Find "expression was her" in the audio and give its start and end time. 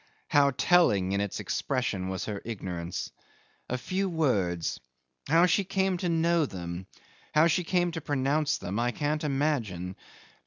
1.39-2.41